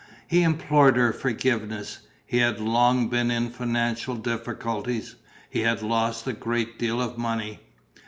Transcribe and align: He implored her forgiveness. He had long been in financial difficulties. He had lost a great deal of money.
He 0.25 0.41
implored 0.41 0.97
her 0.97 1.13
forgiveness. 1.13 1.99
He 2.25 2.37
had 2.39 2.59
long 2.59 3.07
been 3.07 3.29
in 3.29 3.51
financial 3.51 4.15
difficulties. 4.15 5.13
He 5.47 5.59
had 5.59 5.83
lost 5.83 6.25
a 6.25 6.33
great 6.33 6.79
deal 6.79 6.99
of 6.99 7.19
money. 7.19 7.59